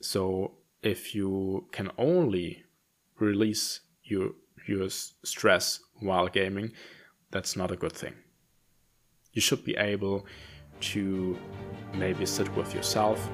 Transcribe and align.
So 0.00 0.52
if 0.82 1.14
you 1.14 1.66
can 1.72 1.90
only 1.98 2.64
release 3.18 3.80
your 4.04 4.30
your 4.66 4.88
stress 4.90 5.80
while 6.00 6.28
gaming, 6.28 6.72
that's 7.30 7.56
not 7.56 7.70
a 7.70 7.76
good 7.76 7.92
thing. 7.92 8.14
You 9.32 9.40
should 9.40 9.64
be 9.64 9.76
able 9.76 10.26
to 10.92 11.38
maybe 11.94 12.26
sit 12.26 12.54
with 12.54 12.74
yourself 12.74 13.28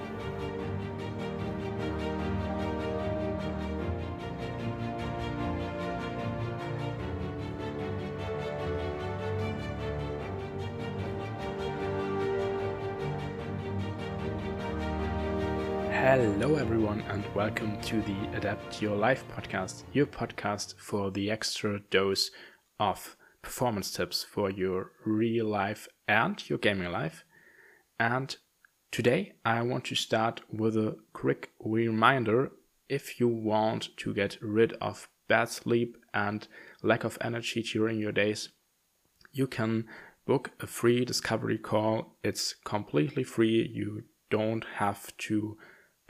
Hello, 16.44 16.56
everyone, 16.56 17.00
and 17.08 17.24
welcome 17.34 17.80
to 17.80 18.02
the 18.02 18.36
Adapt 18.36 18.82
Your 18.82 18.94
Life 18.94 19.24
podcast, 19.34 19.84
your 19.94 20.04
podcast 20.04 20.74
for 20.76 21.10
the 21.10 21.30
extra 21.30 21.80
dose 21.88 22.30
of 22.78 23.16
performance 23.40 23.90
tips 23.90 24.24
for 24.24 24.50
your 24.50 24.90
real 25.06 25.46
life 25.46 25.88
and 26.06 26.46
your 26.50 26.58
gaming 26.58 26.92
life. 26.92 27.24
And 27.98 28.36
today 28.92 29.36
I 29.42 29.62
want 29.62 29.86
to 29.86 29.94
start 29.94 30.42
with 30.52 30.76
a 30.76 30.98
quick 31.14 31.52
reminder 31.60 32.52
if 32.90 33.18
you 33.18 33.26
want 33.26 33.96
to 33.96 34.12
get 34.12 34.36
rid 34.42 34.74
of 34.82 35.08
bad 35.26 35.48
sleep 35.48 35.96
and 36.12 36.46
lack 36.82 37.04
of 37.04 37.16
energy 37.22 37.62
during 37.62 37.98
your 37.98 38.12
days, 38.12 38.50
you 39.32 39.46
can 39.46 39.86
book 40.26 40.50
a 40.60 40.66
free 40.66 41.06
discovery 41.06 41.56
call. 41.56 42.18
It's 42.22 42.54
completely 42.66 43.24
free. 43.24 43.66
You 43.72 44.02
don't 44.28 44.66
have 44.74 45.16
to 45.16 45.56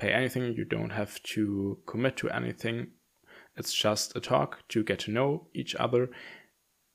pay 0.05 0.13
anything, 0.13 0.55
you 0.55 0.65
don't 0.67 0.91
have 0.91 1.23
to 1.23 1.79
commit 1.87 2.17
to 2.19 2.29
anything. 2.29 2.89
It's 3.57 3.73
just 3.73 4.15
a 4.15 4.21
talk 4.21 4.59
to 4.69 4.83
get 4.85 4.99
to 5.01 5.11
know 5.11 5.47
each 5.55 5.75
other 5.77 6.11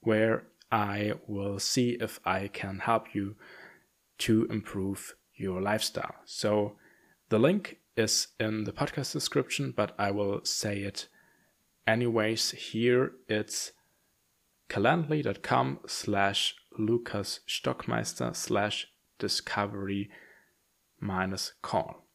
where 0.02 0.44
I 0.72 1.14
will 1.26 1.58
see 1.58 1.98
if 2.00 2.20
I 2.24 2.50
can 2.50 2.80
help 2.80 3.16
you 3.16 3.36
to 4.20 4.46
improve 4.52 5.16
your 5.34 5.60
lifestyle. 5.60 6.16
So 6.26 6.76
the 7.30 7.40
link 7.40 7.80
is 7.98 8.28
in 8.40 8.66
the 8.66 8.72
podcast 8.72 9.14
description, 9.14 9.74
but 9.76 9.96
I 9.98 10.12
will 10.12 10.42
say 10.44 10.80
it 10.82 11.08
anyways 11.88 12.52
here. 12.52 13.14
It's 13.28 13.72
calendly.com 14.70 15.80
slash 15.88 16.56
Lucas 16.78 17.40
Stockmeister 17.48 18.36
slash 18.36 18.88
discovery 19.18 20.12
minus 21.00 21.54
call. 21.64 22.09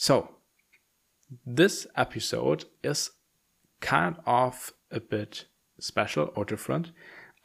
So, 0.00 0.28
this 1.44 1.88
episode 1.96 2.66
is 2.84 3.10
kind 3.80 4.14
of 4.26 4.72
a 4.92 5.00
bit 5.00 5.46
special 5.80 6.30
or 6.36 6.44
different. 6.44 6.92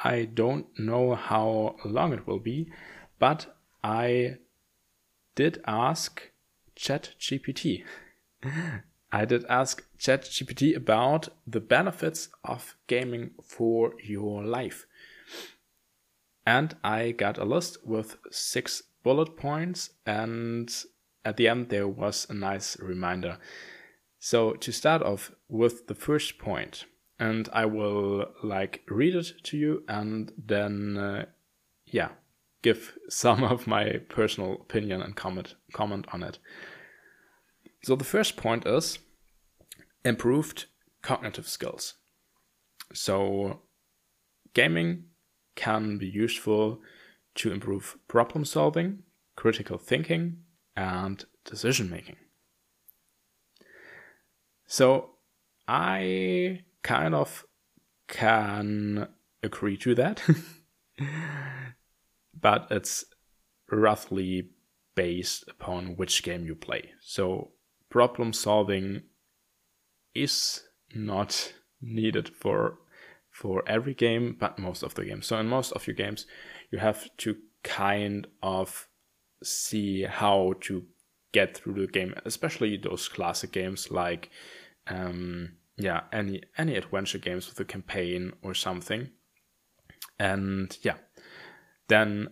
I 0.04 0.26
don't 0.26 0.68
know 0.78 1.16
how 1.16 1.78
long 1.84 2.14
it 2.14 2.28
will 2.28 2.38
be, 2.38 2.72
but 3.18 3.58
I 3.84 4.38
did 5.34 5.64
ask 5.66 6.30
ChatGPT. 6.76 7.86
I 9.12 9.26
did 9.26 9.46
ask 9.50 9.84
ChatGPT 9.98 10.76
about 10.76 11.30
the 11.48 11.60
benefits 11.60 12.30
of 12.44 12.76
gaming 12.86 13.32
for 13.44 13.96
your 14.04 14.44
life. 14.44 14.86
And 16.46 16.76
I 16.84 17.14
got 17.14 17.40
a 17.40 17.46
list 17.46 17.84
with 17.84 18.18
six 18.30 18.84
bullet 19.02 19.36
points 19.38 19.90
and 20.06 20.72
at 21.26 21.38
the 21.38 21.48
end 21.48 21.70
there 21.70 21.88
was 21.88 22.28
a 22.30 22.34
nice 22.34 22.80
reminder. 22.80 23.38
So 24.20 24.54
to 24.54 24.72
start 24.72 25.02
off 25.02 25.32
with 25.50 25.88
the 25.88 25.96
first 25.96 26.38
point, 26.38 26.86
and 27.20 27.50
I 27.54 27.66
will 27.66 28.26
like 28.44 28.82
read 28.90 29.16
it 29.16 29.44
to 29.44 29.58
you 29.58 29.84
and 29.88 30.32
then 30.38 30.98
uh, 30.98 31.26
yeah, 31.86 32.10
give 32.62 32.98
some 33.10 33.44
of 33.44 33.68
my 33.68 34.00
personal 34.10 34.54
opinion 34.54 35.02
and 35.02 35.16
comment 35.16 35.56
comment 35.74 36.08
on 36.14 36.24
it. 36.24 36.40
So 37.84 37.96
the 37.96 38.06
first 38.06 38.38
point 38.38 38.66
is 38.66 39.00
improved 40.06 40.66
cognitive 41.02 41.48
skills. 41.48 41.96
So 42.94 43.62
gaming 44.54 45.06
can 45.56 45.98
be 45.98 46.08
useful 46.08 46.82
to 47.36 47.52
improve 47.52 47.98
problem 48.08 48.46
solving, 48.46 49.04
critical 49.36 49.78
thinking, 49.78 50.38
and 50.76 51.26
decision 51.46 51.90
making. 51.90 52.18
So 54.66 55.12
I 55.68 56.62
kind 56.82 57.14
of 57.14 57.46
can 58.08 59.08
agree 59.42 59.78
to 59.78 59.96
that, 59.96 60.22
but 62.40 62.68
it's 62.72 63.06
roughly 63.72 64.50
based 64.96 65.46
upon 65.50 65.96
which 65.96 66.24
game 66.24 66.46
you 66.46 66.56
play. 66.56 66.92
So 67.02 67.52
problem 67.90 68.34
solving 68.34 69.04
is 70.16 70.64
not 70.94 71.54
needed 71.82 72.30
for 72.30 72.80
for 73.32 73.64
every 73.68 73.96
game, 73.96 74.36
but 74.40 74.60
most 74.60 74.84
of 74.84 74.94
the 74.94 75.06
games. 75.06 75.26
So 75.26 75.40
in 75.40 75.48
most 75.48 75.72
of 75.72 75.88
your 75.88 75.96
games, 75.96 76.28
you 76.72 76.78
have 76.78 77.10
to 77.18 77.36
kind 77.64 78.28
of 78.44 78.88
see 79.44 80.04
how 80.04 80.54
to 80.62 80.86
get 81.34 81.58
through 81.58 81.86
the 81.86 81.92
game, 81.92 82.14
especially 82.26 82.78
those 82.78 83.08
classic 83.08 83.52
games 83.52 83.92
like 83.92 84.30
um, 84.88 85.54
yeah, 85.78 86.02
any 86.12 86.44
any 86.58 86.76
adventure 86.76 87.18
games 87.18 87.48
with 87.48 87.60
a 87.60 87.66
campaign 87.66 88.34
or 88.42 88.54
something. 88.54 89.10
And 90.20 90.78
yeah, 90.82 90.98
then 91.88 92.30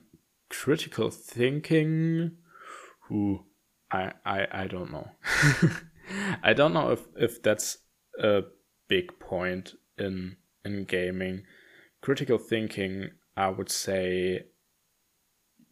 critical 0.50 1.10
thinking. 1.10 2.38
Who 3.08 3.46
I 3.92 4.14
I 4.26 4.48
I 4.52 4.68
don't 4.68 4.92
know. 4.92 5.10
I 6.44 6.54
don't 6.54 6.74
know 6.74 6.92
if 6.92 7.02
if 7.16 7.42
that's 7.42 7.78
a 8.20 8.44
big 8.88 9.20
point 9.20 9.74
in 9.98 10.38
in 10.64 10.86
gaming. 10.86 11.44
Critical 12.02 12.38
thinking, 12.38 13.10
I 13.38 13.50
would 13.50 13.70
say, 13.70 14.46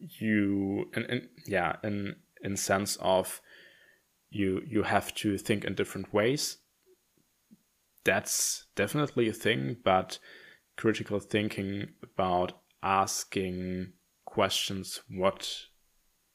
you 0.00 0.90
and, 0.94 1.04
and 1.06 1.28
yeah 1.46 1.76
in 1.84 2.16
in 2.42 2.56
sense 2.56 2.96
of 3.00 3.40
you 4.30 4.62
you 4.66 4.82
have 4.84 5.14
to 5.16 5.36
think 5.36 5.64
in 5.64 5.74
different 5.74 6.12
ways. 6.12 6.58
That's 8.04 8.66
definitely 8.76 9.28
a 9.28 9.34
thing 9.34 9.76
but 9.84 10.18
critical 10.76 11.20
thinking 11.20 11.88
about 12.02 12.52
asking 12.82 13.92
questions 14.24 15.00
what 15.10 15.66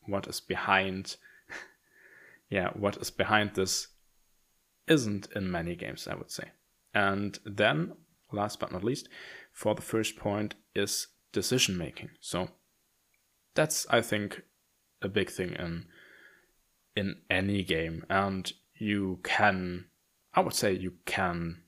what 0.07 0.27
is 0.27 0.39
behind 0.39 1.15
yeah 2.49 2.69
what 2.73 2.97
is 2.97 3.09
behind 3.09 3.55
this 3.55 3.87
isn't 4.87 5.27
in 5.35 5.49
many 5.49 5.75
games 5.75 6.07
i 6.07 6.13
would 6.13 6.29
say. 6.29 6.51
And 6.93 7.39
then 7.45 7.93
last 8.31 8.59
but 8.59 8.71
not 8.71 8.83
least 8.83 9.09
for 9.51 9.73
the 9.73 9.81
first 9.81 10.17
point 10.17 10.55
is 10.75 11.07
decision 11.31 11.77
making 11.77 12.09
so 12.19 12.49
that's 13.55 13.87
I 13.89 14.01
think 14.01 14.43
a 15.01 15.09
big 15.09 15.29
thing 15.29 15.53
in 15.53 15.85
in 16.95 17.17
any 17.29 17.63
game 17.63 18.05
and 18.09 18.51
you 18.75 19.19
can 19.23 19.85
I 20.33 20.41
would 20.41 20.53
say 20.53 20.73
you 20.73 20.93
can 21.05 21.63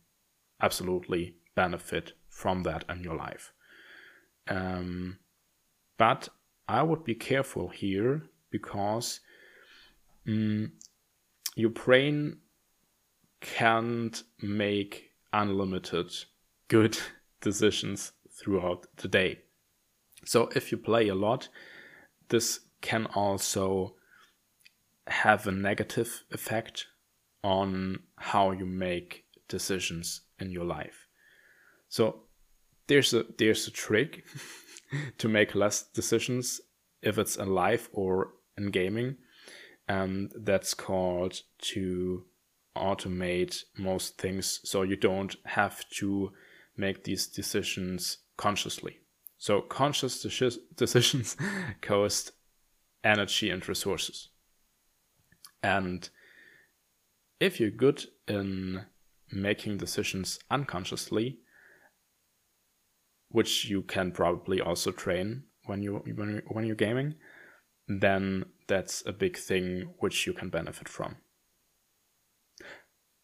absolutely 0.61 1.35
benefit 1.55 2.13
from 2.29 2.63
that 2.63 2.83
in 2.89 3.03
your 3.03 3.15
life. 3.15 3.53
Um, 4.47 5.17
but 5.97 6.29
I 6.67 6.83
would 6.83 7.03
be 7.03 7.15
careful 7.15 7.69
here 7.69 8.23
because 8.51 9.21
mm, 10.27 10.69
your 11.55 11.69
brain 11.69 12.37
can't 13.41 14.23
make 14.41 15.11
unlimited 15.33 16.11
good 16.67 16.97
decisions 17.41 18.11
throughout 18.31 18.85
the 18.97 19.07
day. 19.07 19.39
So 20.25 20.49
if 20.55 20.71
you 20.71 20.77
play 20.77 21.07
a 21.07 21.15
lot, 21.15 21.47
this 22.29 22.59
can 22.81 23.05
also 23.07 23.95
have 25.07 25.47
a 25.47 25.51
negative 25.51 26.23
effect 26.31 26.87
on 27.43 27.99
how 28.17 28.51
you 28.51 28.65
make 28.65 29.25
decisions 29.47 30.21
in 30.39 30.51
your 30.51 30.65
life. 30.65 31.07
So 31.89 32.23
there's 32.87 33.13
a 33.13 33.25
there's 33.37 33.67
a 33.67 33.71
trick 33.71 34.25
to 35.17 35.27
make 35.27 35.55
less 35.55 35.83
decisions 35.83 36.61
if 37.01 37.17
it's 37.17 37.37
in 37.37 37.53
life 37.53 37.89
or 37.93 38.33
in 38.57 38.71
gaming, 38.71 39.17
and 39.87 40.31
that's 40.35 40.73
called 40.73 41.41
to 41.59 42.25
automate 42.75 43.63
most 43.77 44.17
things 44.17 44.59
so 44.63 44.83
you 44.83 44.95
don't 44.95 45.35
have 45.45 45.87
to 45.89 46.31
make 46.75 47.03
these 47.03 47.27
decisions 47.27 48.19
consciously. 48.37 48.99
So 49.37 49.61
conscious 49.61 50.21
decisions 50.75 51.37
cost 51.81 52.31
energy 53.03 53.49
and 53.49 53.67
resources. 53.67 54.29
And 55.61 56.09
if 57.39 57.59
you're 57.59 57.69
good 57.69 58.05
in 58.27 58.85
making 59.31 59.77
decisions 59.77 60.39
unconsciously, 60.49 61.39
which 63.29 63.65
you 63.65 63.81
can 63.83 64.11
probably 64.11 64.61
also 64.61 64.91
train 64.91 65.43
when 65.65 65.83
you 65.83 66.01
when 66.15 66.29
you, 66.29 66.41
when 66.47 66.65
you're 66.65 66.75
gaming, 66.75 67.15
then 67.87 68.45
that's 68.67 69.03
a 69.05 69.11
big 69.11 69.37
thing 69.37 69.93
which 69.99 70.25
you 70.25 70.33
can 70.33 70.49
benefit 70.49 70.89
from. 70.89 71.17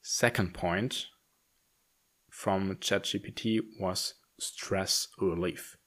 Second 0.02 0.54
point 0.54 1.08
from 2.30 2.76
ChatGPT 2.76 3.60
was 3.80 4.16
stress 4.40 5.08
relief. 5.20 5.78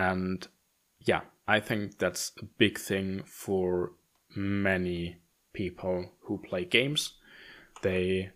And 0.00 0.48
yeah, 1.00 1.20
I 1.46 1.60
think 1.60 1.98
that's 1.98 2.32
a 2.40 2.44
big 2.44 2.78
thing 2.78 3.22
for 3.26 3.92
many 4.34 5.18
people 5.52 6.12
who 6.22 6.38
play 6.38 6.64
games. 6.64 7.18
They 7.82 8.30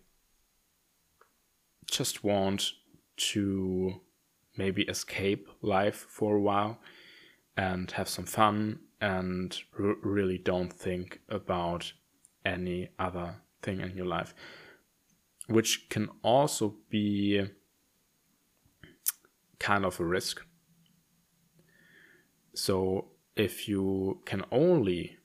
just 1.89 2.23
want 2.23 2.71
to 3.31 4.01
maybe 4.55 4.83
escape 4.83 5.47
life 5.63 6.05
for 6.07 6.35
a 6.35 6.41
while 6.41 6.77
and 7.57 7.89
have 7.91 8.09
some 8.09 8.25
fun 8.25 8.81
and 9.01 9.57
r- 9.79 9.95
really 10.03 10.37
don't 10.37 10.71
think 10.71 11.19
about 11.29 11.93
any 12.45 12.89
other 12.99 13.37
thing 13.63 13.81
in 13.81 13.97
your 13.97 14.05
life, 14.05 14.35
which 15.47 15.89
can 15.89 16.09
also 16.21 16.75
be 16.91 17.43
kind 19.57 19.83
of 19.83 19.99
a 19.99 20.05
risk. 20.05 20.45
So 22.55 23.09
if 23.35 23.67
you 23.67 24.21
can 24.25 24.43
only 24.51 25.17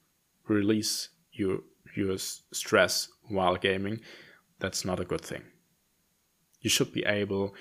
release 0.48 1.10
your 1.32 1.60
your 1.96 2.18
stress 2.18 3.08
while 3.28 3.56
gaming, 3.56 4.00
that's 4.58 4.84
not 4.84 5.00
a 5.00 5.04
good 5.04 5.22
thing. 5.22 5.42
You 6.60 6.70
should 6.70 6.92
be 6.92 7.04
able 7.04 7.54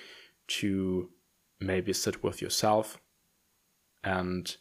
to 0.60 1.10
maybe 1.60 1.94
sit 1.94 2.24
with 2.24 2.42
yourself 2.42 3.00
and 4.04 4.56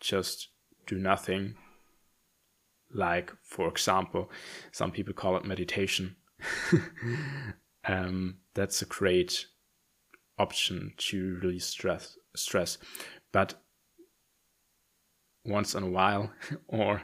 just 0.00 0.48
do 0.86 0.98
nothing. 0.98 1.54
Like, 2.92 3.32
for 3.42 3.68
example, 3.68 4.30
some 4.72 4.90
people 4.90 5.14
call 5.14 5.36
it 5.36 5.44
meditation. 5.44 6.16
um, 7.84 8.38
that's 8.54 8.82
a 8.82 8.86
great 8.86 9.46
option 10.38 10.94
to 10.96 11.38
release 11.42 11.66
stress. 11.66 12.16
Stress, 12.34 12.78
but 13.32 13.54
once 15.44 15.74
in 15.74 15.82
a 15.82 15.90
while, 15.90 16.32
or 16.68 17.02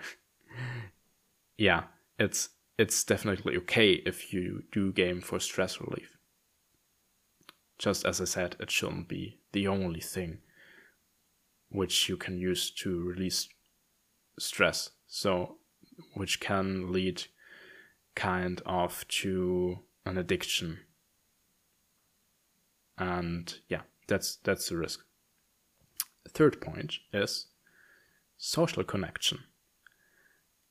yeah, 1.56 1.84
it's 2.18 2.50
it's 2.78 3.04
definitely 3.04 3.56
okay 3.56 3.92
if 3.92 4.32
you 4.32 4.64
do 4.72 4.92
game 4.92 5.20
for 5.20 5.38
stress 5.38 5.80
relief. 5.80 6.18
Just 7.78 8.04
as 8.04 8.20
I 8.20 8.24
said, 8.24 8.56
it 8.60 8.70
shouldn't 8.70 9.08
be 9.08 9.40
the 9.52 9.68
only 9.68 10.00
thing 10.00 10.38
which 11.68 12.08
you 12.08 12.16
can 12.16 12.38
use 12.38 12.70
to 12.70 13.02
release 13.02 13.48
stress. 14.38 14.90
So, 15.06 15.56
which 16.14 16.40
can 16.40 16.92
lead 16.92 17.24
kind 18.14 18.62
of 18.64 19.06
to 19.08 19.80
an 20.04 20.18
addiction. 20.18 20.80
And 22.96 23.58
yeah, 23.68 23.82
that's 24.06 24.36
that's 24.36 24.68
the 24.68 24.76
risk. 24.76 25.00
Third 26.28 26.60
point 26.60 26.94
is 27.12 27.46
social 28.44 28.84
connection. 28.84 29.38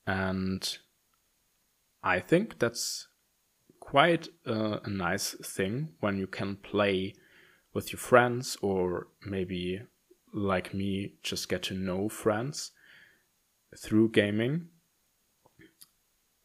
And 0.05 0.77
I 2.03 2.19
think 2.19 2.59
that's 2.59 3.07
quite 3.79 4.27
a, 4.45 4.79
a, 4.83 4.89
nice 4.89 5.35
thing 5.43 5.89
when 5.99 6.17
you 6.19 6.27
can 6.27 6.57
play 6.57 7.15
with 7.73 7.91
your 7.91 7.99
friends 7.99 8.57
or 8.61 9.07
maybe 9.25 9.81
like 10.33 10.73
me 10.73 11.15
just 11.23 11.49
get 11.49 11.63
to 11.63 11.73
know 11.73 12.07
friends 12.07 12.71
through 13.77 14.09
gaming 14.09 14.67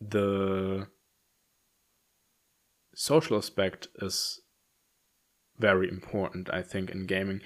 the 0.00 0.86
social 2.94 3.36
aspect 3.36 3.88
is 4.00 4.40
very 5.58 5.88
important 5.88 6.50
i 6.52 6.62
think 6.62 6.90
in 6.90 7.06
gaming 7.06 7.40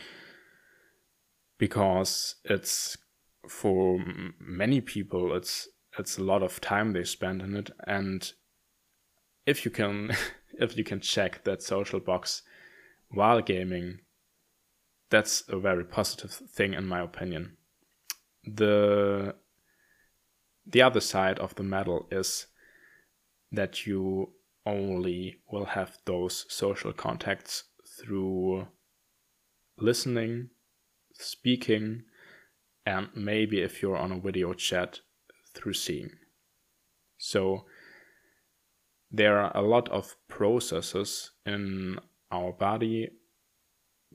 because 1.58 2.36
it's 2.44 2.96
for 3.48 3.98
many 4.38 4.80
people 4.80 5.34
it's 5.34 5.68
it's 5.98 6.16
a 6.16 6.22
lot 6.22 6.42
of 6.42 6.60
time 6.60 6.92
they 6.92 7.04
spend 7.04 7.42
in 7.42 7.56
it. 7.56 7.70
And 7.86 8.32
if 9.46 9.64
you 9.64 9.70
can 9.70 10.12
if 10.58 10.76
you 10.76 10.84
can 10.84 11.00
check 11.00 11.44
that 11.44 11.62
social 11.62 12.00
box 12.00 12.42
while 13.08 13.40
gaming 13.40 13.98
that's 15.10 15.44
a 15.48 15.58
very 15.58 15.84
positive 15.84 16.30
thing 16.30 16.72
in 16.72 16.86
my 16.86 17.00
opinion. 17.00 17.56
The 18.44 19.34
the 20.66 20.82
other 20.82 21.00
side 21.00 21.38
of 21.38 21.54
the 21.56 21.62
medal 21.62 22.06
is 22.10 22.46
that 23.50 23.86
you 23.86 24.32
only 24.64 25.40
will 25.50 25.66
have 25.66 25.98
those 26.06 26.46
social 26.48 26.92
contacts 26.92 27.64
through 27.98 28.68
listening 29.76 30.48
speaking 31.14 32.04
and 32.84 33.08
maybe 33.14 33.60
if 33.60 33.82
you're 33.82 33.96
on 33.96 34.12
a 34.12 34.20
video 34.20 34.52
chat 34.52 35.00
through 35.54 35.74
seeing. 35.74 36.10
So 37.18 37.66
there 39.10 39.38
are 39.38 39.56
a 39.56 39.62
lot 39.62 39.88
of 39.90 40.16
processes 40.28 41.30
in 41.44 41.98
our 42.30 42.52
body 42.52 43.10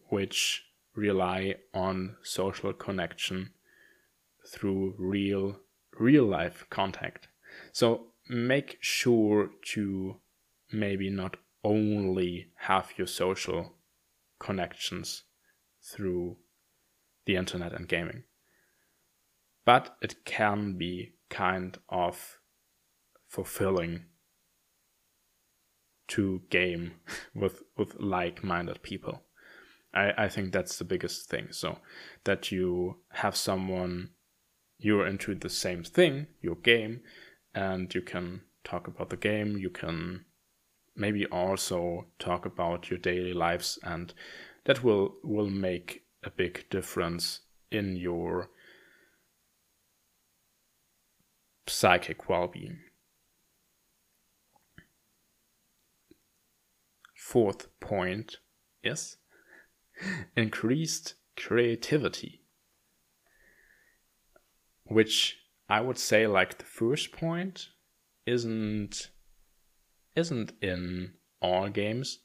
which 0.10 0.64
rely 0.96 1.56
on 1.74 2.16
social 2.24 2.74
connection 2.74 3.52
through 4.48 4.96
real 4.98 5.60
real 6.00 6.25
life 6.25 6.66
contact. 6.69 7.28
So 7.72 8.08
make 8.30 8.78
sure 8.81 9.50
to 9.74 10.18
maybe 10.72 11.10
not 11.10 11.38
only 11.64 12.48
have 12.56 12.94
your 12.98 13.08
social 13.08 13.74
connections 14.40 15.24
through 15.81 16.38
the 17.25 17.36
internet 17.36 17.74
and 17.74 17.88
gaming 17.88 18.24
but 19.68 19.98
it 20.02 20.24
can 20.24 20.78
be 20.78 21.12
kind 21.30 21.78
of 21.90 22.40
fulfilling 23.28 24.06
to 26.07 26.42
game 26.50 26.94
with 27.36 27.64
with 27.78 28.00
like-minded 28.00 28.81
people. 28.81 29.24
I, 29.94 30.14
I 30.18 30.30
think 30.30 30.54
that's 30.54 30.78
the 30.78 30.86
biggest 30.86 31.30
thing. 31.30 31.50
So 31.52 31.80
that 32.24 32.50
you 32.50 33.02
have 33.09 33.36
someone 33.36 34.12
you're 34.80 35.06
into 35.06 35.36
the 35.36 35.50
same 35.50 35.83
thing, 35.83 36.28
your 36.42 36.56
game, 36.56 37.02
and 37.54 37.94
you 37.94 38.02
can 38.02 38.42
talk 38.64 38.88
about 38.88 39.09
the 39.09 39.18
game, 39.18 39.57
you 39.57 39.69
can 39.69 40.24
maybe 40.95 41.26
also 41.26 42.06
talk 42.19 42.45
about 42.45 42.90
your 42.90 43.00
daily 43.00 43.33
lives 43.33 43.78
and 43.83 44.14
that 44.64 44.81
will 44.81 45.16
will 45.24 45.50
make 45.50 46.04
a 46.24 46.30
big 46.30 46.69
difference 46.69 47.42
in 47.69 47.97
your 47.97 48.50
psychic 51.69 52.30
well 52.30 52.47
being. 52.47 52.80
Fourth 57.16 57.68
point 57.80 58.38
is 58.83 59.18
increased 60.36 61.16
creativity, 61.36 62.42
which 64.86 65.38
I 65.69 65.81
would 65.81 65.97
say, 65.97 66.28
like 66.28 66.57
the 66.57 66.66
first 66.66 67.12
point, 67.12 67.69
isn't 68.26 69.09
isn't 70.16 70.54
in 70.62 71.14
all 71.42 71.69
games, 71.69 72.19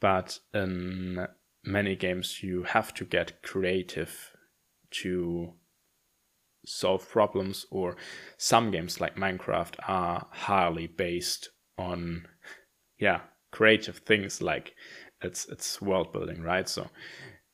but 0.00 0.38
in 0.54 1.26
many 1.64 1.96
games 1.96 2.42
you 2.42 2.64
have 2.64 2.94
to 2.94 3.04
get 3.04 3.42
creative 3.42 4.32
to 4.90 5.54
solve 6.64 7.08
problems 7.08 7.66
or 7.70 7.96
some 8.36 8.70
games 8.70 9.00
like 9.00 9.16
minecraft 9.16 9.74
are 9.88 10.26
highly 10.30 10.86
based 10.86 11.50
on 11.78 12.26
yeah 12.98 13.20
creative 13.50 13.98
things 13.98 14.40
like 14.40 14.74
it's 15.22 15.46
it's 15.48 15.80
world 15.80 16.12
building 16.12 16.42
right? 16.42 16.68
So 16.68 16.88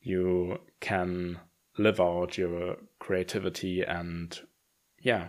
you 0.00 0.58
can 0.80 1.38
live 1.76 2.00
out 2.00 2.38
your 2.38 2.76
creativity 2.98 3.82
and 3.82 4.38
yeah 5.00 5.28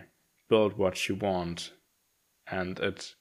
build 0.49 0.77
what 0.77 1.07
you 1.07 1.15
want. 1.15 1.73
And 2.51 2.79
it 2.79 3.15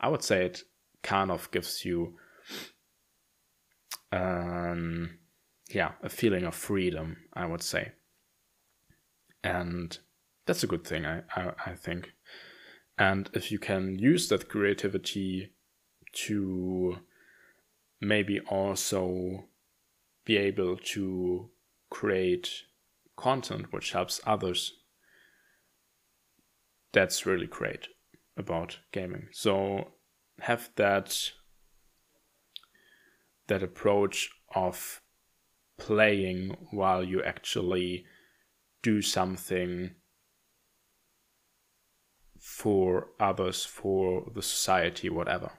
i 0.00 0.08
would 0.08 0.22
say 0.22 0.44
it 0.46 0.62
kind 1.02 1.30
of 1.30 1.50
gives 1.50 1.84
you 1.84 2.14
um 4.12 5.18
yeah 5.70 5.92
a 6.02 6.08
feeling 6.08 6.44
of 6.44 6.54
freedom 6.54 7.16
i 7.34 7.44
would 7.44 7.62
say 7.62 7.92
and 9.48 9.98
that's 10.46 10.62
a 10.62 10.66
good 10.66 10.84
thing 10.86 11.06
I, 11.06 11.22
I, 11.34 11.52
I 11.66 11.74
think 11.74 12.12
And 12.98 13.30
if 13.32 13.52
you 13.52 13.58
can 13.58 13.98
use 13.98 14.28
that 14.28 14.48
creativity 14.48 15.52
to 16.26 16.98
maybe 18.00 18.40
also 18.40 19.44
be 20.24 20.36
able 20.36 20.76
to 20.76 21.50
create 21.90 22.64
content 23.16 23.72
which 23.72 23.92
helps 23.92 24.20
others, 24.26 24.74
that's 26.92 27.26
really 27.26 27.46
great 27.46 27.88
about 28.36 28.78
gaming. 28.92 29.28
So 29.32 29.92
have 30.40 30.70
that 30.76 31.32
that 33.46 33.62
approach 33.62 34.30
of 34.54 35.00
playing 35.78 36.56
while 36.70 37.02
you 37.02 37.22
actually 37.22 38.04
do 38.82 39.02
something 39.02 39.90
for 42.38 43.08
others, 43.18 43.64
for 43.64 44.30
the 44.34 44.42
society, 44.42 45.08
whatever. 45.08 45.52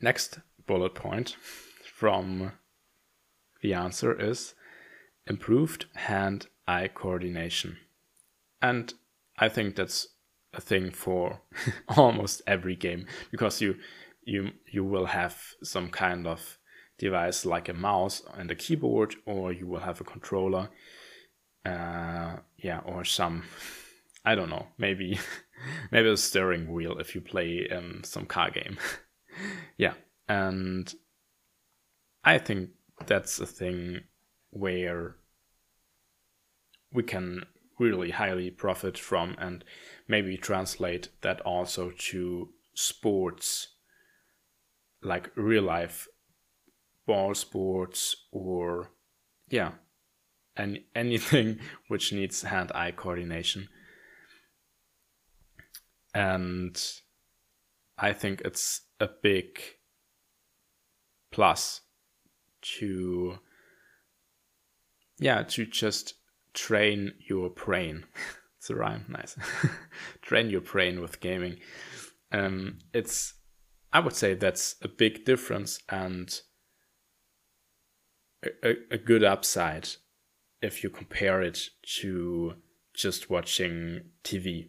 Next 0.00 0.38
bullet 0.66 0.94
point 0.94 1.36
from 1.84 2.52
the 3.60 3.74
answer 3.74 4.18
is 4.18 4.54
improved 5.26 5.86
hand 5.94 6.46
eye 6.66 6.88
coordination. 6.88 7.76
And 8.62 8.92
I 9.38 9.48
think 9.48 9.76
that's 9.76 10.08
a 10.54 10.60
thing 10.60 10.90
for 10.90 11.40
almost 11.96 12.42
every 12.46 12.76
game 12.76 13.06
because 13.30 13.60
you 13.60 13.76
you 14.22 14.50
you 14.70 14.84
will 14.84 15.06
have 15.06 15.36
some 15.62 15.88
kind 15.90 16.26
of 16.26 16.58
device 17.00 17.46
like 17.46 17.68
a 17.70 17.74
mouse 17.74 18.22
and 18.36 18.50
a 18.50 18.54
keyboard 18.54 19.14
or 19.24 19.52
you 19.52 19.66
will 19.66 19.80
have 19.80 20.00
a 20.02 20.04
controller 20.04 20.68
uh, 21.64 22.36
yeah 22.58 22.80
or 22.84 23.04
some 23.04 23.42
i 24.24 24.34
don't 24.34 24.50
know 24.50 24.66
maybe 24.76 25.18
maybe 25.90 26.10
a 26.10 26.16
steering 26.16 26.70
wheel 26.70 26.98
if 26.98 27.14
you 27.14 27.20
play 27.20 27.66
um, 27.70 28.02
some 28.04 28.26
car 28.26 28.50
game. 28.50 28.78
Yeah 29.78 29.94
and 30.28 30.92
i 32.22 32.36
think 32.36 32.70
that's 33.06 33.40
a 33.40 33.46
thing 33.46 34.00
where 34.50 35.16
we 36.92 37.02
can 37.02 37.46
really 37.78 38.10
highly 38.10 38.50
profit 38.50 38.98
from 38.98 39.34
and 39.38 39.64
maybe 40.06 40.36
translate 40.36 41.08
that 41.22 41.40
also 41.40 41.92
to 41.96 42.50
sports 42.74 43.68
like 45.02 45.30
real 45.36 45.62
life 45.62 46.06
ball 47.06 47.34
sports 47.34 48.14
or 48.32 48.90
yeah 49.48 49.72
and 50.56 50.80
anything 50.94 51.58
which 51.88 52.12
needs 52.12 52.42
hand 52.42 52.70
eye 52.74 52.90
coordination. 52.90 53.68
And 56.14 56.80
i 57.98 58.12
think 58.12 58.40
it's 58.44 58.82
a 58.98 59.08
big 59.22 59.60
plus 61.30 61.82
to 62.62 63.38
yeah 65.18 65.42
to 65.42 65.66
just 65.66 66.14
train 66.54 67.12
your 67.28 67.50
brain. 67.50 68.04
It's 68.58 68.68
a 68.68 68.74
rhyme 68.74 69.06
nice. 69.08 69.38
Train 70.20 70.50
your 70.50 70.60
brain 70.60 71.00
with 71.00 71.20
gaming. 71.20 71.56
Um 72.30 72.80
it's 72.92 73.32
i 73.90 74.00
would 74.00 74.14
say 74.14 74.34
that's 74.34 74.76
a 74.82 74.88
big 74.88 75.24
difference 75.24 75.80
and 75.88 76.42
a, 78.62 78.74
a 78.90 78.98
good 78.98 79.24
upside 79.24 79.88
if 80.62 80.82
you 80.82 80.90
compare 80.90 81.42
it 81.42 81.68
to 82.00 82.54
just 82.94 83.30
watching 83.30 84.02
tv 84.24 84.68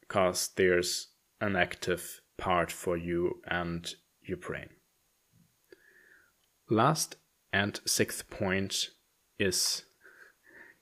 because 0.00 0.50
there's 0.56 1.08
an 1.40 1.56
active 1.56 2.20
part 2.36 2.70
for 2.70 2.96
you 2.96 3.40
and 3.46 3.94
your 4.22 4.36
brain. 4.36 4.68
Last 6.68 7.16
and 7.52 7.80
sixth 7.86 8.28
point 8.28 8.90
is 9.38 9.84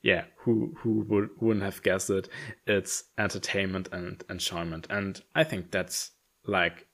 yeah 0.02 0.24
who 0.38 0.74
who 0.78 1.04
would 1.08 1.30
wouldn't 1.40 1.64
have 1.64 1.82
guessed 1.82 2.10
it? 2.10 2.28
It's 2.66 3.04
entertainment 3.18 3.88
and 3.92 4.22
enjoyment. 4.28 4.86
And 4.90 5.22
i 5.34 5.44
think 5.44 5.70
that's 5.70 6.10
like 6.44 6.86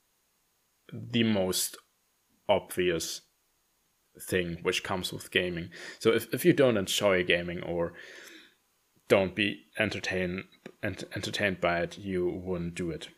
the 0.92 1.24
most 1.24 1.76
obvious 2.48 3.22
thing 4.20 4.58
which 4.62 4.82
comes 4.82 5.12
with 5.12 5.30
gaming. 5.30 5.70
So 5.98 6.12
if, 6.12 6.32
if 6.32 6.44
you 6.44 6.52
don't 6.52 6.76
enjoy 6.76 7.24
gaming 7.24 7.62
or 7.62 7.92
don't 9.08 9.34
be 9.34 9.64
entertained 9.78 10.44
ent- 10.82 11.04
entertained 11.14 11.60
by 11.60 11.80
it 11.80 11.98
you 11.98 12.28
wouldn't 12.28 12.74
do 12.74 12.90
it. 12.90 13.08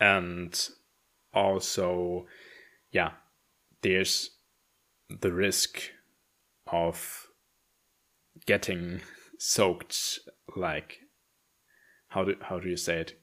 And 0.00 0.58
also 1.34 2.26
yeah 2.90 3.12
there's 3.82 4.30
the 5.20 5.32
risk 5.32 5.90
of 6.66 7.28
getting 8.46 9.00
soaked 9.38 10.18
like 10.56 11.00
how 12.08 12.24
do 12.24 12.34
how 12.40 12.58
do 12.58 12.68
you 12.68 12.76
say 12.76 13.00
it? 13.00 13.20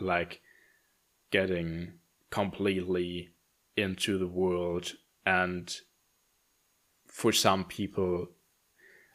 Like 0.00 0.40
getting 1.30 1.94
completely 2.30 3.30
into 3.76 4.18
the 4.18 4.26
world 4.26 4.94
and 5.26 5.80
for 7.06 7.32
some 7.32 7.64
people 7.64 8.28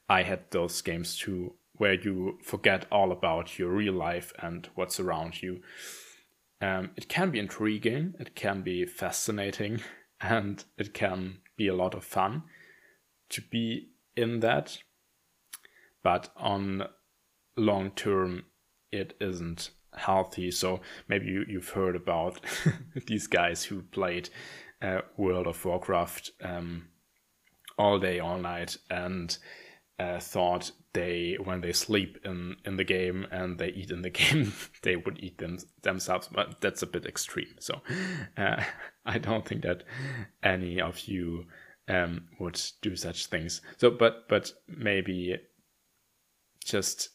i 0.07 0.23
had 0.23 0.39
those 0.51 0.81
games 0.81 1.17
too 1.17 1.53
where 1.73 1.93
you 1.93 2.37
forget 2.43 2.85
all 2.91 3.11
about 3.11 3.57
your 3.57 3.69
real 3.69 3.93
life 3.93 4.33
and 4.39 4.69
what's 4.75 4.99
around 4.99 5.41
you 5.41 5.61
um, 6.61 6.91
it 6.97 7.07
can 7.07 7.31
be 7.31 7.39
intriguing 7.39 8.13
it 8.19 8.35
can 8.35 8.61
be 8.61 8.85
fascinating 8.85 9.81
and 10.21 10.65
it 10.77 10.93
can 10.93 11.37
be 11.55 11.67
a 11.67 11.75
lot 11.75 11.93
of 11.93 12.03
fun 12.03 12.43
to 13.29 13.41
be 13.41 13.89
in 14.15 14.39
that, 14.41 14.79
but 16.03 16.29
on 16.35 16.83
long 17.55 17.91
term, 17.91 18.45
it 18.91 19.15
isn't 19.21 19.71
healthy. 19.95 20.51
So 20.51 20.81
maybe 21.07 21.27
you, 21.27 21.45
you've 21.47 21.69
heard 21.69 21.95
about 21.95 22.41
these 23.07 23.27
guys 23.27 23.63
who 23.63 23.81
played 23.83 24.29
uh, 24.81 25.01
World 25.17 25.47
of 25.47 25.63
Warcraft 25.63 26.31
um, 26.43 26.87
all 27.77 27.99
day, 27.99 28.19
all 28.19 28.37
night, 28.37 28.77
and 28.89 29.37
uh, 29.99 30.19
thought 30.19 30.71
they, 30.93 31.37
when 31.43 31.61
they 31.61 31.73
sleep 31.73 32.17
in, 32.23 32.55
in 32.65 32.77
the 32.77 32.83
game 32.83 33.27
and 33.31 33.57
they 33.57 33.69
eat 33.69 33.91
in 33.91 34.01
the 34.01 34.09
game, 34.09 34.53
they 34.81 34.95
would 34.95 35.19
eat 35.21 35.37
them 35.37 35.57
themselves. 35.81 36.29
But 36.31 36.61
that's 36.61 36.81
a 36.81 36.87
bit 36.87 37.05
extreme. 37.05 37.55
So 37.59 37.81
uh, 38.37 38.63
I 39.05 39.17
don't 39.17 39.45
think 39.45 39.63
that 39.63 39.83
any 40.43 40.79
of 40.81 40.99
you 41.01 41.45
um, 41.87 42.27
would 42.39 42.61
do 42.81 42.95
such 42.95 43.25
things. 43.25 43.61
So, 43.77 43.91
but 43.91 44.29
but 44.29 44.53
maybe 44.67 45.37
just 46.63 47.09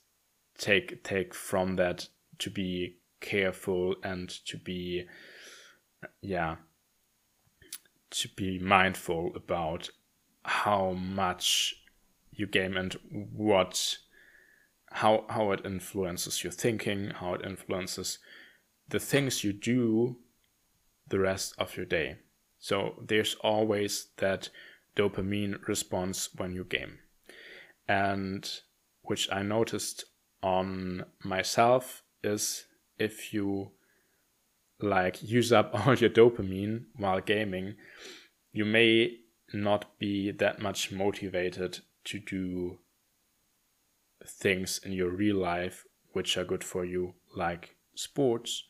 take 0.59 1.03
take 1.05 1.33
from 1.35 1.77
that 1.77 2.09
to 2.39 2.51
be 2.51 2.97
careful 3.21 3.95
and 4.03 4.29
to 4.47 4.59
be 4.59 5.07
yeah 6.21 6.57
to 8.15 8.29
be 8.37 8.59
mindful 8.59 9.33
about 9.35 9.91
how 10.45 10.93
much 10.93 11.75
you 12.33 12.47
game 12.47 12.77
and 12.77 12.95
what 13.13 13.99
how 14.91 15.25
how 15.29 15.51
it 15.53 15.65
influences 15.65 16.45
your 16.45 16.53
thinking 16.53 17.11
how 17.11 17.35
it 17.35 17.45
influences 17.45 18.19
the 18.89 19.01
things 19.01 19.43
you 19.43 19.53
do 19.53 20.17
the 21.09 21.19
rest 21.19 21.55
of 21.59 21.77
your 21.77 21.87
day 21.87 22.17
so 22.59 22.95
there's 23.07 23.35
always 23.43 24.07
that 24.17 24.49
dopamine 24.97 25.67
response 25.67 26.31
when 26.35 26.55
you 26.55 26.65
game. 26.65 26.99
And 27.89 28.51
which 29.03 29.31
I 29.31 29.43
noticed 29.43 30.05
on 30.43 31.05
myself 31.23 32.03
is 32.23 32.65
if 32.99 33.35
you 33.35 33.73
like 34.81 35.23
use 35.23 35.53
up 35.53 35.71
all 35.87 35.95
your 35.95 36.11
dopamine 36.11 36.85
while 36.97 37.21
gaming, 37.21 37.75
you 38.53 38.65
may 38.65 39.19
not 39.53 39.99
be 39.99 40.31
that 40.31 40.61
much 40.61 40.91
motivated 40.91 41.81
to 42.05 42.19
do 42.19 42.79
things 44.27 44.81
in 44.85 44.93
your 44.93 45.11
real 45.11 45.37
life 45.37 45.85
which 46.13 46.37
are 46.37 46.45
good 46.45 46.65
for 46.65 46.85
you, 46.85 47.15
like 47.37 47.77
sports, 47.95 48.65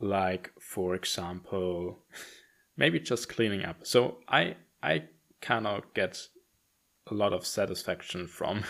like 0.00 0.52
for 0.60 0.94
example 0.94 2.04
maybe 2.76 3.00
just 3.00 3.28
cleaning 3.28 3.64
up. 3.64 3.86
So 3.86 4.18
I 4.28 4.56
I 4.82 5.04
cannot 5.40 5.94
get 5.94 6.28
a 7.10 7.14
lot 7.14 7.32
of 7.32 7.46
satisfaction 7.46 8.26
from 8.38 8.64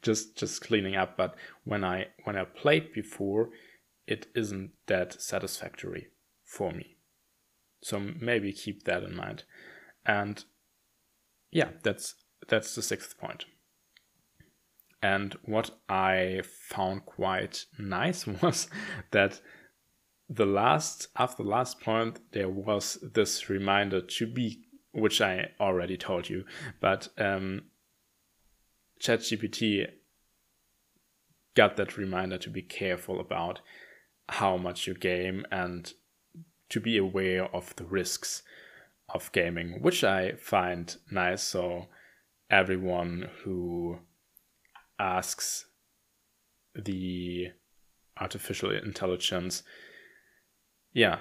just 0.00 0.36
just 0.36 0.62
cleaning 0.62 0.96
up, 0.96 1.16
but 1.16 1.36
when 1.64 1.84
I 1.84 2.08
when 2.24 2.36
I 2.36 2.44
played 2.44 2.92
before, 2.92 3.50
it 4.06 4.26
isn't 4.34 4.72
that 4.86 5.20
satisfactory 5.20 6.08
for 6.44 6.72
me. 6.72 6.96
So 7.82 7.98
maybe 7.98 8.52
keep 8.52 8.84
that 8.84 9.02
in 9.02 9.16
mind. 9.16 9.44
And 10.04 10.44
yeah, 11.50 11.70
that's 11.82 12.14
that's 12.48 12.74
the 12.74 12.82
sixth 12.82 13.18
point. 13.18 13.44
And 15.02 15.36
what 15.44 15.70
I 15.88 16.42
found 16.44 17.06
quite 17.06 17.64
nice 17.78 18.26
was 18.42 18.68
that 19.10 19.40
the 20.28 20.46
last 20.46 21.08
after 21.16 21.42
the 21.42 21.48
last 21.48 21.80
point 21.80 22.20
there 22.32 22.48
was 22.48 22.98
this 23.02 23.48
reminder 23.48 24.00
to 24.00 24.26
be 24.26 24.64
which 24.92 25.20
I 25.20 25.50
already 25.58 25.96
told 25.96 26.28
you, 26.28 26.44
but 26.80 27.08
um, 27.16 27.62
ChatGPT 29.00 29.86
got 31.54 31.76
that 31.76 31.96
reminder 31.96 32.38
to 32.38 32.50
be 32.50 32.62
careful 32.62 33.18
about 33.20 33.60
how 34.28 34.56
much 34.56 34.86
you 34.86 34.94
game 34.94 35.44
and 35.50 35.92
to 36.68 36.80
be 36.80 36.96
aware 36.96 37.44
of 37.54 37.74
the 37.76 37.84
risks 37.84 38.42
of 39.14 39.30
gaming, 39.32 39.82
which 39.82 40.02
I 40.02 40.32
find 40.36 40.96
nice. 41.10 41.42
So 41.42 41.88
everyone 42.50 43.28
who 43.44 43.98
asks 44.98 45.66
the 46.74 47.48
artificial 48.18 48.70
intelligence, 48.70 49.62
yeah, 50.92 51.18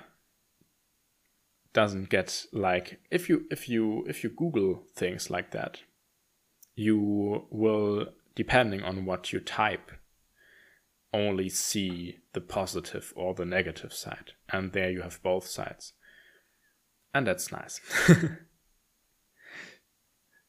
doesn't 1.73 2.09
get 2.09 2.45
like 2.51 2.99
if 3.09 3.29
you 3.29 3.45
if 3.49 3.69
you 3.69 4.05
if 4.07 4.23
you 4.23 4.29
Google 4.29 4.83
things 4.95 5.29
like 5.29 5.51
that, 5.51 5.81
you 6.75 7.47
will 7.49 8.07
depending 8.35 8.83
on 8.83 9.05
what 9.05 9.33
you 9.33 9.39
type 9.39 9.91
only 11.13 11.49
see 11.49 12.19
the 12.33 12.41
positive 12.41 13.13
or 13.15 13.33
the 13.33 13.45
negative 13.45 13.93
side. 13.93 14.31
And 14.49 14.71
there 14.71 14.91
you 14.91 15.01
have 15.01 15.21
both 15.21 15.47
sides. 15.47 15.93
And 17.13 17.27
that's 17.27 17.51
nice. 17.51 17.81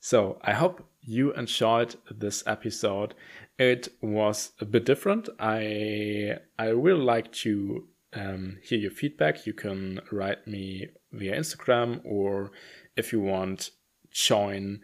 so 0.00 0.38
I 0.42 0.52
hope 0.52 0.88
you 1.00 1.33
enjoyed 1.33 1.97
this 2.11 2.45
episode. 2.47 3.14
It 3.59 3.88
was 4.00 4.52
a 4.61 4.64
bit 4.64 4.85
different. 4.85 5.28
I 5.38 6.37
I 6.59 6.66
really 6.66 7.02
like 7.02 7.33
to 7.33 7.88
um, 8.12 8.59
hear 8.62 8.78
your 8.78 8.90
feedback. 8.90 9.47
You 9.47 9.52
can 9.52 10.00
write 10.11 10.47
me 10.47 10.88
via 11.12 11.37
Instagram 11.37 12.00
or 12.04 12.52
if 12.97 13.12
you 13.12 13.21
want, 13.21 13.71
join 14.11 14.81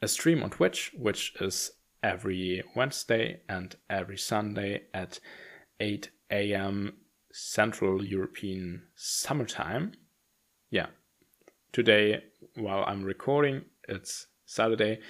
a 0.00 0.08
stream 0.08 0.42
on 0.42 0.50
Twitch, 0.50 0.92
which 0.96 1.34
is 1.40 1.72
every 2.02 2.62
Wednesday 2.74 3.40
and 3.48 3.74
every 3.88 4.18
Sunday 4.18 4.82
at 4.94 5.20
8 5.80 6.10
a.m. 6.30 6.94
Central 7.32 8.04
European 8.04 8.82
Summertime. 8.94 9.92
Yeah, 10.70 10.86
today, 11.72 12.22
while 12.54 12.84
I'm 12.86 13.04
recording, 13.04 13.64
it's 13.88 14.26
Saturday, 14.44 15.00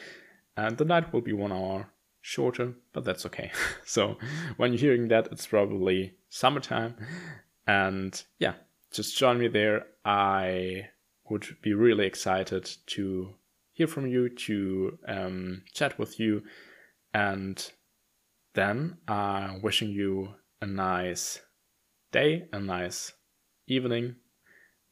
and 0.56 0.76
the 0.76 0.84
night 0.84 1.12
will 1.12 1.20
be 1.20 1.32
one 1.32 1.52
hour 1.52 1.90
shorter, 2.20 2.74
but 2.92 3.04
that's 3.04 3.26
okay. 3.26 3.50
so 3.84 4.16
when 4.56 4.72
you're 4.72 4.80
hearing 4.80 5.08
that, 5.08 5.28
it's 5.30 5.46
probably 5.46 6.14
summertime. 6.28 6.96
And 7.66 8.22
yeah, 8.38 8.54
just 8.92 9.16
join 9.16 9.38
me 9.38 9.48
there. 9.48 9.86
I 10.04 10.88
would 11.28 11.56
be 11.62 11.74
really 11.74 12.06
excited 12.06 12.70
to 12.86 13.34
hear 13.72 13.86
from 13.86 14.06
you, 14.06 14.28
to 14.28 14.98
um, 15.06 15.62
chat 15.72 15.98
with 15.98 16.18
you, 16.18 16.42
and 17.18 17.72
then 18.54 18.96
uh, 19.08 19.54
wishing 19.60 19.90
you 19.90 20.34
a 20.62 20.66
nice 20.66 21.40
day, 22.12 22.44
a 22.52 22.60
nice 22.60 23.12
evening, 23.66 24.14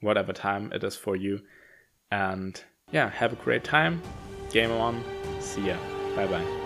whatever 0.01 0.33
time 0.33 0.73
it 0.73 0.83
is 0.83 0.97
for 0.97 1.15
you. 1.15 1.41
And 2.11 2.61
yeah, 2.91 3.09
have 3.11 3.33
a 3.33 3.37
great 3.37 3.63
time. 3.63 4.03
Game 4.51 4.73
on. 4.73 5.05
See 5.41 5.69
ya. 5.69 5.77
Bye 6.17 6.27
bye. 6.27 6.66